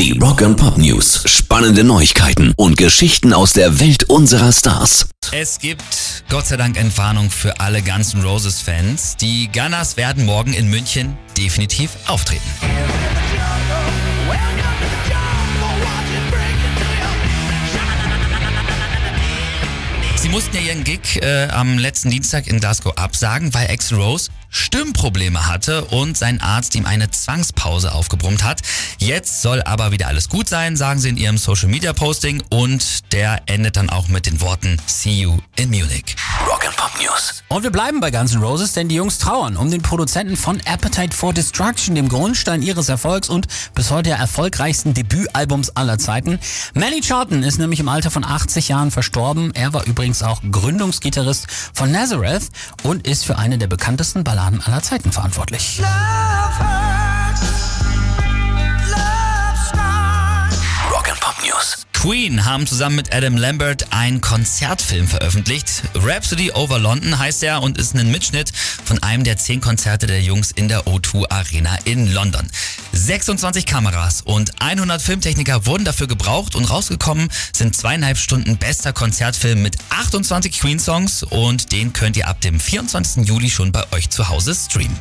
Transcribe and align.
Die 0.00 0.18
Rock 0.18 0.40
and 0.40 0.56
Pop 0.56 0.78
News. 0.78 1.24
Spannende 1.26 1.84
Neuigkeiten 1.84 2.54
und 2.56 2.78
Geschichten 2.78 3.34
aus 3.34 3.52
der 3.52 3.80
Welt 3.80 4.04
unserer 4.04 4.50
Stars. 4.50 5.10
Es 5.30 5.58
gibt 5.58 5.84
Gott 6.30 6.46
sei 6.46 6.56
Dank 6.56 6.78
Entwarnung 6.78 7.30
für 7.30 7.60
alle 7.60 7.82
Guns 7.82 8.14
N' 8.14 8.22
Roses 8.22 8.62
Fans. 8.62 9.18
Die 9.18 9.50
Gunners 9.52 9.98
werden 9.98 10.24
morgen 10.24 10.54
in 10.54 10.70
München 10.70 11.18
definitiv 11.36 11.90
auftreten. 12.06 12.48
Sie 20.16 20.30
mussten 20.30 20.56
ja 20.56 20.62
ihren 20.62 20.82
Gig 20.82 21.20
äh, 21.20 21.48
am 21.48 21.76
letzten 21.76 22.08
Dienstag 22.08 22.46
in 22.46 22.58
Glasgow 22.58 22.96
absagen, 22.96 23.52
weil 23.52 23.70
Axl 23.70 23.96
Rose 23.96 24.30
Stimmprobleme 24.50 25.46
hatte 25.46 25.84
und 25.86 26.18
sein 26.18 26.40
Arzt 26.40 26.74
ihm 26.74 26.84
eine 26.84 27.10
Zwangspause 27.10 27.92
aufgebrummt 27.92 28.42
hat. 28.42 28.60
Jetzt 28.98 29.42
soll 29.42 29.62
aber 29.62 29.92
wieder 29.92 30.08
alles 30.08 30.28
gut 30.28 30.48
sein, 30.48 30.76
sagen 30.76 30.98
sie 30.98 31.08
in 31.08 31.16
ihrem 31.16 31.38
Social 31.38 31.68
Media 31.68 31.92
Posting 31.92 32.42
und 32.50 33.12
der 33.12 33.42
endet 33.46 33.76
dann 33.76 33.88
auch 33.88 34.08
mit 34.08 34.26
den 34.26 34.40
Worten 34.40 34.76
See 34.86 35.20
you 35.20 35.38
in 35.56 35.70
Munich. 35.70 36.16
Rock 36.46 36.66
and 36.66 36.76
Pop 36.76 36.90
News. 37.00 37.44
Und 37.48 37.62
wir 37.62 37.70
bleiben 37.70 38.00
bei 38.00 38.10
Guns 38.10 38.34
N' 38.34 38.42
Roses, 38.42 38.72
denn 38.72 38.88
die 38.88 38.96
Jungs 38.96 39.18
trauern 39.18 39.56
um 39.56 39.70
den 39.70 39.82
Produzenten 39.82 40.36
von 40.36 40.60
Appetite 40.66 41.16
for 41.16 41.32
Destruction, 41.32 41.94
dem 41.94 42.08
Grundstein 42.08 42.62
ihres 42.62 42.88
Erfolgs 42.88 43.28
und 43.28 43.46
bis 43.74 43.90
heute 43.90 44.10
erfolgreichsten 44.10 44.94
Debütalbums 44.94 45.70
aller 45.76 45.98
Zeiten. 45.98 46.40
Manny 46.74 47.00
Charlton 47.00 47.44
ist 47.44 47.58
nämlich 47.58 47.78
im 47.78 47.88
Alter 47.88 48.10
von 48.10 48.24
80 48.24 48.68
Jahren 48.68 48.90
verstorben. 48.90 49.54
Er 49.54 49.72
war 49.72 49.86
übrigens 49.86 50.22
auch 50.22 50.42
Gründungsgitarrist 50.50 51.46
von 51.72 51.92
Nazareth 51.92 52.48
und 52.82 53.06
ist 53.06 53.24
für 53.24 53.38
eine 53.38 53.56
der 53.56 53.68
bekanntesten 53.68 54.24
Balladen 54.24 54.39
aller 54.40 54.82
Zeiten 54.82 55.12
verantwortlich. 55.12 55.80
Rock 60.90 61.08
and 61.08 61.20
Pop 61.20 61.34
News. 61.44 61.86
Queen 61.92 62.44
haben 62.46 62.66
zusammen 62.66 62.96
mit 62.96 63.14
Adam 63.14 63.36
Lambert 63.36 63.92
einen 63.92 64.20
Konzertfilm 64.20 65.06
veröffentlicht. 65.06 65.82
Rhapsody 65.94 66.52
Over 66.52 66.78
London 66.78 67.18
heißt 67.18 67.42
er 67.42 67.62
und 67.62 67.76
ist 67.76 67.94
ein 67.94 68.10
Mitschnitt 68.10 68.52
von 68.84 69.02
einem 69.02 69.24
der 69.24 69.36
zehn 69.36 69.60
Konzerte 69.60 70.06
der 70.06 70.22
Jungs 70.22 70.50
in 70.50 70.68
der 70.68 70.84
O2 70.84 71.30
Arena 71.30 71.76
in 71.84 72.10
London. 72.12 72.50
26 73.00 73.64
Kameras 73.64 74.20
und 74.20 74.60
100 74.60 75.00
Filmtechniker 75.00 75.64
wurden 75.64 75.84
dafür 75.86 76.06
gebraucht 76.06 76.54
und 76.54 76.66
rausgekommen 76.66 77.28
sind 77.52 77.74
zweieinhalb 77.74 78.18
Stunden 78.18 78.58
bester 78.58 78.92
Konzertfilm 78.92 79.62
mit 79.62 79.76
28 79.88 80.60
Queen-Songs 80.60 81.22
und 81.22 81.72
den 81.72 81.94
könnt 81.94 82.18
ihr 82.18 82.28
ab 82.28 82.42
dem 82.42 82.60
24. 82.60 83.26
Juli 83.26 83.48
schon 83.48 83.72
bei 83.72 83.90
euch 83.92 84.10
zu 84.10 84.28
Hause 84.28 84.54
streamen. 84.54 85.00